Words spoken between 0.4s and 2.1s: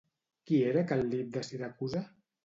Qui era Cal·lip de Siracusa?